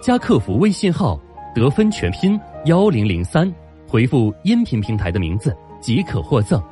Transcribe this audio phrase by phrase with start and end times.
[0.00, 1.20] 加客服微信号
[1.54, 3.52] “得分全拼幺零零三”，
[3.86, 6.62] 回复音频平台的名字即可获赠。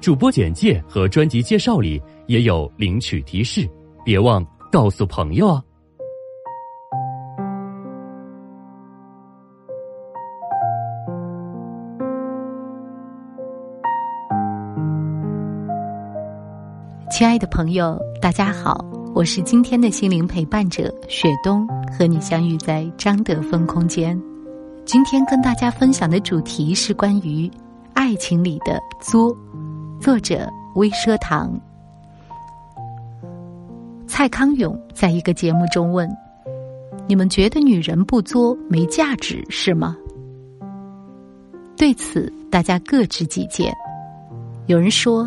[0.00, 3.68] 主播简介和专辑介绍里也有领取提示，
[4.04, 5.62] 别忘告诉朋友啊！
[17.10, 18.84] 亲爱的朋友，大家好，
[19.16, 24.14] 我是今天的心灵陪伴者雪冬，和你相遇在张德芬空间。
[24.84, 27.50] 今天跟大家分享的主题是关于
[27.94, 29.34] 爱情里的作，
[29.98, 31.58] 作者微奢堂。
[34.06, 36.06] 蔡康永在一个节目中问
[37.08, 39.96] ：“你们觉得女人不作没价值是吗？”
[41.74, 43.74] 对此，大家各执己见。
[44.66, 45.26] 有人说。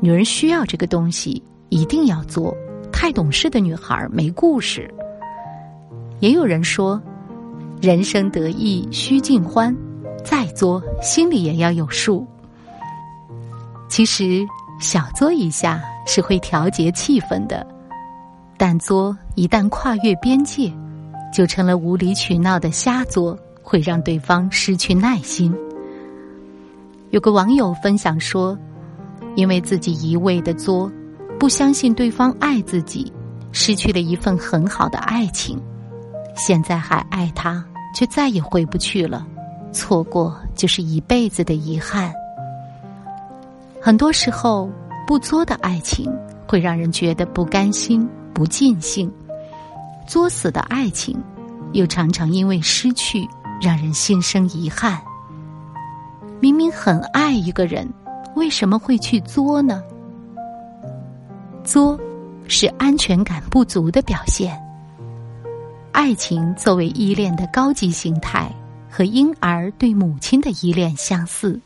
[0.00, 2.56] 女人需要这个东西，一定要做。
[3.00, 4.92] 太懂事的女孩没故事。
[6.18, 7.00] 也有人说，
[7.80, 9.72] 人生得意须尽欢，
[10.24, 12.26] 再作心里也要有数。
[13.88, 14.44] 其实
[14.80, 17.64] 小作一下是会调节气氛的，
[18.56, 20.68] 但作一旦跨越边界，
[21.32, 25.54] 就成了无理取闹的瞎作，会让对方失去耐心。
[27.10, 28.58] 有个网友分享说。
[29.34, 30.90] 因为自己一味的作，
[31.38, 33.12] 不相信对方爱自己，
[33.52, 35.60] 失去了一份很好的爱情，
[36.34, 39.24] 现在还爱他，却再也回不去了，
[39.72, 42.12] 错过就是一辈子的遗憾。
[43.80, 44.68] 很多时候，
[45.06, 46.12] 不作的爱情
[46.46, 49.08] 会让人觉得不甘心、不尽兴；
[50.06, 51.16] 作死的爱情，
[51.72, 53.26] 又常常因为失去
[53.62, 55.00] 让人心生遗憾。
[56.40, 57.88] 明明很爱一个人。
[58.34, 59.82] 为什么会去作呢？
[61.68, 62.00] 作
[62.46, 64.58] 是安全感不足的表现。
[65.92, 68.50] 爱情作为依恋的高级形态，
[68.88, 71.60] 和婴儿对母亲的依恋相似。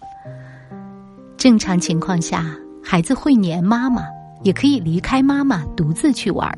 [1.37, 2.53] 正常情况下，
[2.83, 4.03] 孩子会黏妈妈，
[4.43, 6.53] 也可以离开妈妈独自去玩。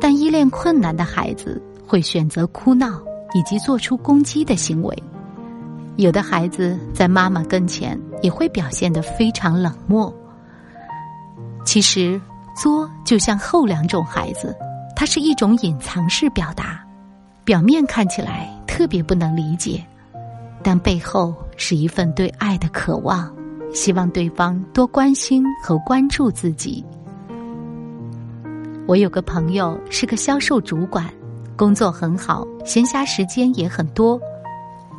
[0.00, 3.02] 但依恋困难的孩子会选择哭闹
[3.34, 5.02] 以及做出攻击的行为。
[5.96, 10.14] 有的孩子在妈妈跟前也会表现得非常冷漠。
[11.64, 12.20] 其实
[12.56, 14.56] 作就像后两种孩子，
[14.94, 16.84] 它是一种隐藏式表达，
[17.44, 19.82] 表面看起来特别不能理解，
[20.62, 23.32] 但背后是一份对爱的渴望，
[23.72, 26.84] 希望对方多关心和关注自己。
[28.86, 31.08] 我有个朋友是个销售主管，
[31.56, 34.20] 工作很好，闲暇时间也很多。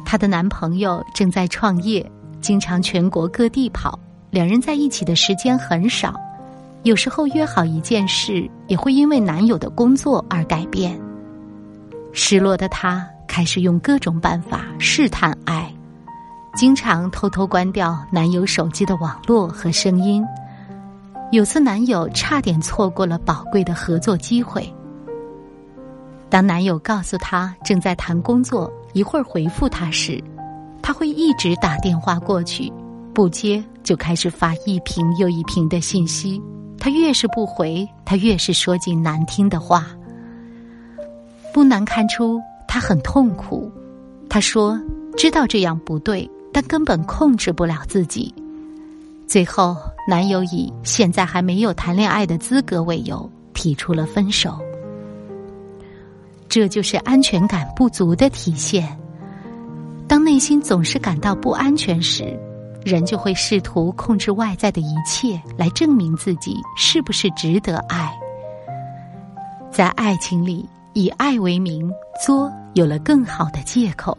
[0.05, 2.09] 她的男朋友正在创业，
[2.39, 3.99] 经常全国各地跑，
[4.31, 6.13] 两人在一起的时间很少。
[6.83, 10.99] 有时候约好一件事，也会因为男友的工作而改变。
[12.11, 15.73] 失落的她开始用各种办法试探爱，
[16.55, 20.23] 经常偷偷关掉男友手机的网络和声音。
[21.31, 24.71] 有次男友差点错过了宝贵的合作机会。
[26.29, 28.71] 当男友告诉她正在谈工作。
[28.93, 30.23] 一会儿回复他时，
[30.79, 32.71] 他会一直打电话过去，
[33.11, 36.39] 不接就开始发一瓶又一瓶的信息。
[36.83, 39.87] 他越是不回，他越是说尽难听的话。
[41.53, 43.71] 不难看出他很痛苦。
[44.29, 44.77] 他说
[45.15, 48.35] 知道这样不对，但根本控制不了自己。
[49.25, 49.77] 最后，
[50.09, 54.59] 男友以现在还没有谈恋爱的资格为由，提出了分手。
[56.49, 58.99] 这就是安全感不足的体现。
[60.05, 62.37] 当内心总是感到不安全时，
[62.85, 68.13] 人就会试图控制外在的一切，来证明自己是不是值得爱。
[69.71, 71.91] 在爱情里，以爱为名
[72.25, 74.17] 作，有了更好的借口。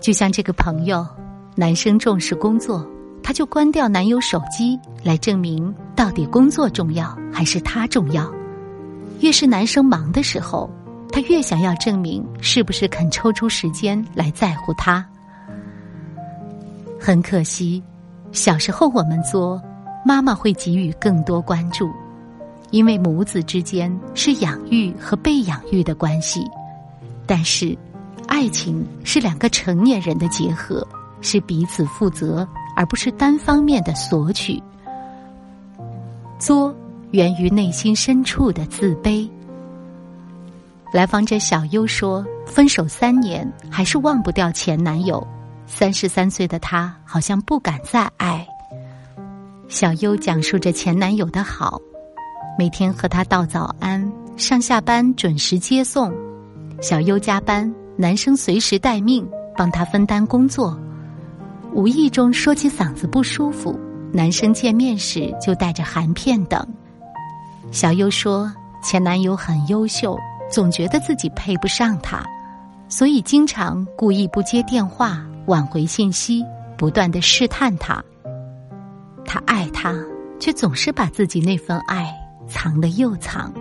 [0.00, 1.06] 就像这个朋友，
[1.54, 2.86] 男生重视工作，
[3.22, 8.30] 他就关掉男友手机，来证明到底工作重要还是他重要。
[9.20, 10.70] 越是男生忙的时候。
[11.10, 15.04] 他越想要证明是不是肯抽出时间来在乎他。
[16.98, 17.82] 很可惜，
[18.32, 19.62] 小时候我们作，
[20.04, 21.90] 妈妈会给予更多关注，
[22.70, 26.44] 因为母子之间是养育和被养育的关系，
[27.24, 27.76] 但是，
[28.26, 30.86] 爱情是两个成年人的结合，
[31.20, 32.46] 是彼此负责，
[32.76, 34.62] 而不是单方面的索取。
[36.38, 36.74] 作
[37.12, 39.28] 源于内心深处的自卑。
[40.92, 45.26] 来访者小优说：“分手三年，还是忘不掉前男友。
[45.68, 48.44] 三十三岁的她，好像不敢再爱。”
[49.68, 51.78] 小优讲述着前男友的好，
[52.58, 56.12] 每天和他道早安，上下班准时接送。
[56.80, 60.76] 小优加班，男生随时待命，帮他分担工作。
[61.74, 63.78] 无意中说起嗓子不舒服，
[64.10, 66.66] 男生见面时就带着含片等。
[67.70, 68.50] 小优说，
[68.82, 70.18] 前男友很优秀。
[70.50, 72.24] 总觉得自己配不上他，
[72.88, 76.44] 所以经常故意不接电话、挽回信息，
[76.76, 78.02] 不断的试探他。
[79.24, 79.94] 他爱他，
[80.40, 82.10] 却总是把自己那份爱
[82.46, 83.52] 藏得又藏。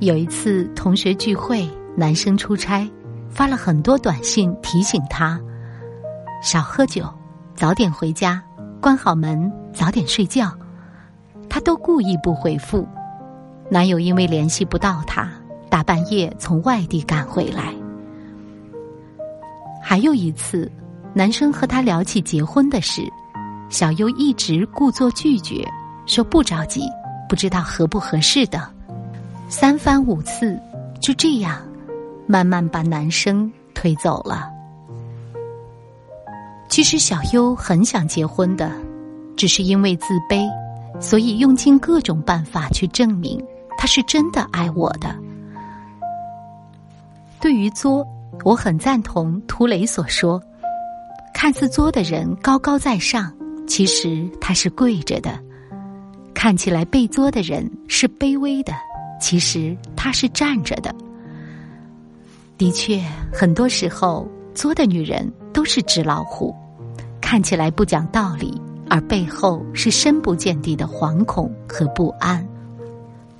[0.00, 2.86] 有一次同学聚会，男生出差，
[3.30, 5.40] 发了很多短信提醒他
[6.42, 7.08] 少喝酒、
[7.56, 8.42] 早点回家、
[8.80, 10.52] 关好门、早点睡觉，
[11.48, 12.86] 他都故意不回复。
[13.70, 15.30] 男友因为联系不到他。
[15.70, 17.74] 大半夜从外地赶回来。
[19.86, 20.72] 还有一次，
[21.12, 23.02] 男生和她聊起结婚的事，
[23.68, 25.62] 小优一直故作拒绝，
[26.06, 26.88] 说不着急，
[27.28, 28.66] 不知道合不合适的。
[29.46, 30.58] 三番五次，
[31.02, 31.60] 就这样，
[32.26, 34.50] 慢慢把男生推走了。
[36.70, 38.72] 其实小优很想结婚的，
[39.36, 40.48] 只是因为自卑，
[40.98, 43.38] 所以用尽各种办法去证明
[43.76, 45.14] 他是真的爱我的。
[47.38, 48.04] 对于作，
[48.42, 50.42] 我很赞同涂磊所说：
[51.32, 53.32] 看似作的人高高在上，
[53.66, 55.30] 其实他是跪着的；
[56.34, 58.72] 看起来被作的人是卑微的，
[59.20, 60.94] 其实他是站着的。
[62.58, 63.02] 的确，
[63.32, 66.54] 很多时候作的女人都是纸老虎，
[67.20, 68.60] 看起来不讲道理，
[68.90, 72.46] 而背后是深不见底的惶恐和不安。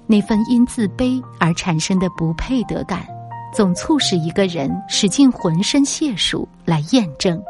[0.06, 3.06] 那份因自卑而产生的不配得感。
[3.54, 7.40] 总促使一个人使尽浑身解数来验证，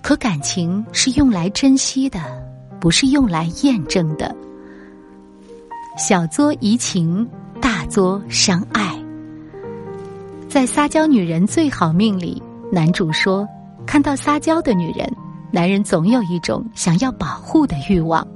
[0.00, 2.18] 可感情是用来珍惜的，
[2.80, 4.34] 不是用来验证的。
[5.98, 7.28] 小作怡情，
[7.60, 8.98] 大作伤爱。
[10.48, 13.46] 在《撒娇女人最好命》里，男主说
[13.84, 15.06] ：“看到撒娇的女人，
[15.50, 18.26] 男人总有一种想要保护的欲望。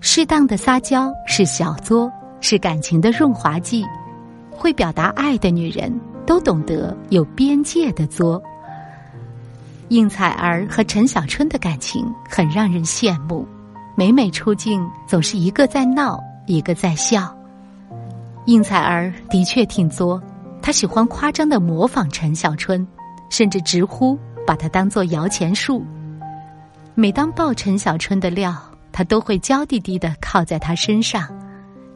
[0.00, 2.10] 适当的撒娇是小作，
[2.40, 3.86] 是感情的润滑剂。”
[4.58, 5.88] 会表达爱的女人
[6.26, 8.42] 都懂得有边界的作。
[9.88, 13.46] 应采儿和陈小春的感情很让人羡慕，
[13.96, 17.34] 每每出镜总是一个在闹，一个在笑。
[18.46, 20.20] 应采儿的确挺作，
[20.60, 22.86] 她喜欢夸张的模仿陈小春，
[23.30, 25.82] 甚至直呼把她当做摇钱树。
[26.94, 28.54] 每当爆陈小春的料，
[28.90, 31.28] 他都会娇滴滴的靠在他身上。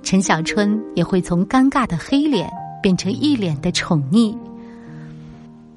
[0.03, 2.51] 陈小春也会从尴尬的黑脸
[2.83, 4.37] 变成一脸的宠溺。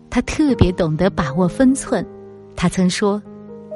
[0.09, 2.05] 他特别懂得把握分寸。
[2.55, 3.21] 他曾说：“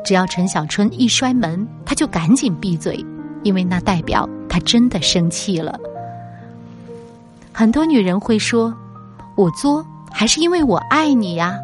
[0.06, 3.06] 只要陈小春一摔门，他就赶紧闭嘴，
[3.44, 5.80] 因为那代表他真的生气了。”
[7.52, 8.74] 很多女人会说
[9.36, 11.60] ：“我作还是因为我爱你呀？”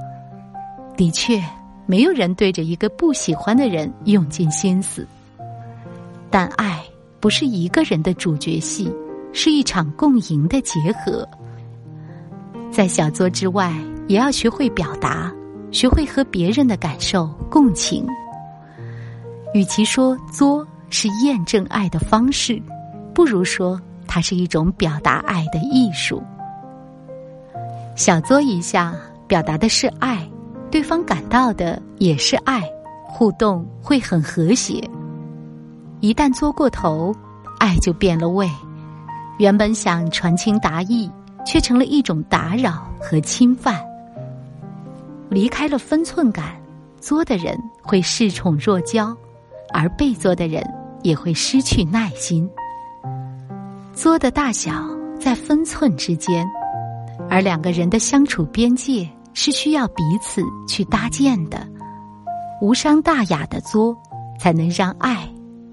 [0.97, 1.41] 的确，
[1.85, 5.07] 没有人对着一个不喜欢的人用尽心思，
[6.29, 6.83] 但爱。
[7.25, 8.87] 不是一个人的主角戏，
[9.33, 11.27] 是一场共赢的结合。
[12.71, 13.73] 在小作之外，
[14.07, 15.33] 也要学会表达，
[15.71, 18.05] 学会和别人的感受共情。
[19.55, 22.61] 与其说作是验证爱的方式，
[23.11, 26.21] 不如说它是一种表达爱的艺术。
[27.95, 28.93] 小作一下，
[29.25, 30.29] 表达的是爱，
[30.69, 32.61] 对方感到的也是爱，
[33.03, 34.87] 互动会很和谐。
[36.05, 37.11] 一旦作过头，
[37.57, 38.47] 爱就变了味。
[39.39, 41.09] 原本想传情达意，
[41.43, 43.83] 却成了一种打扰和侵犯。
[45.29, 46.61] 离开了分寸感，
[47.01, 49.17] 作的人会恃宠若骄，
[49.73, 50.63] 而被作的人
[51.01, 52.47] 也会失去耐心。
[53.95, 54.87] 作的大小
[55.19, 56.47] 在分寸之间，
[57.27, 61.67] 而两个人的相处边界是需要彼此去搭建的。
[62.61, 63.97] 无伤大雅的作，
[64.39, 65.27] 才能让爱。